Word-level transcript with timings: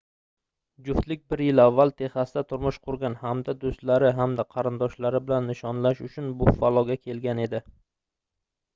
juftlik 0.85 1.19
bir 1.33 1.43
yil 1.45 1.61
avval 1.63 1.93
texasda 1.99 2.43
turmush 2.53 2.81
qurgan 2.89 3.19
hamda 3.25 3.57
doʻstlari 3.67 4.11
hamda 4.23 4.49
qarindoshlari 4.57 5.23
bilan 5.29 5.49
nishonlash 5.53 6.05
uchun 6.11 6.37
buffaloga 6.45 7.03
kelgan 7.09 7.47
edi 7.49 7.65